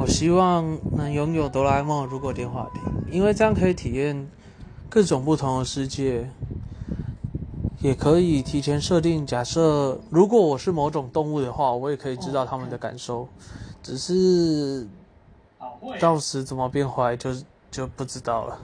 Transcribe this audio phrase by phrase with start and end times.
[0.00, 4.30] 我希望能拥有哆啦 A 梦如果电话亭，因为这样可以体验
[4.88, 6.30] 各种不同的世界，
[7.80, 9.26] 也可以提前设定。
[9.26, 13.26] 假设如果我是某种动物的话，我也可以知道他们的感受，
[13.82, 14.86] 只是
[15.98, 17.30] 到时怎么变坏就
[17.68, 18.56] 就不知道了。